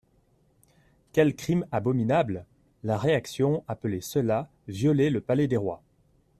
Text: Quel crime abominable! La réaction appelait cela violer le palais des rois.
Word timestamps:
Quel 1.13 1.35
crime 1.35 1.67
abominable! 1.71 2.47
La 2.83 2.97
réaction 2.97 3.63
appelait 3.67 4.01
cela 4.01 4.49
violer 4.67 5.11
le 5.11 5.21
palais 5.21 5.47
des 5.47 5.57
rois. 5.57 5.83